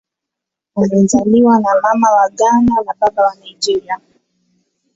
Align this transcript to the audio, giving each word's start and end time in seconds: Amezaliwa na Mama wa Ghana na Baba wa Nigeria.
Amezaliwa 0.75 1.59
na 1.59 1.69
Mama 1.81 2.11
wa 2.11 2.29
Ghana 2.29 2.75
na 2.85 2.93
Baba 2.99 3.23
wa 3.23 3.35
Nigeria. 3.39 3.99